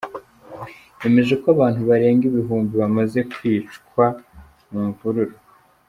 Zemeje 0.99 1.33
ko 1.41 1.45
abantu 1.55 1.81
barenga 1.89 2.23
igihumbi 2.29 2.73
bamaze 2.81 3.19
kwicwa 3.31 4.05
mu 4.69 4.81
mvururu. 4.89 5.35